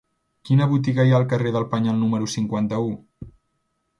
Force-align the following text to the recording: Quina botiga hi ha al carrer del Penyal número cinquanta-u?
Quina 0.49 0.67
botiga 0.71 1.05
hi 1.07 1.13
ha 1.13 1.17
al 1.17 1.25
carrer 1.33 1.51
del 1.57 1.67
Penyal 1.75 2.01
número 2.05 2.31
cinquanta-u? 2.37 2.89